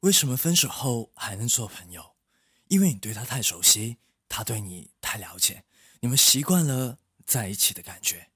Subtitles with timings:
[0.00, 2.16] 为什么分手后还能做朋友？
[2.68, 5.64] 因为你对他太熟悉他对你太了解
[6.00, 8.30] 你们习惯了在一起的感觉。